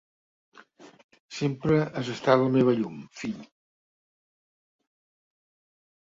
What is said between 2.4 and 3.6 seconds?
la meva llum, fill.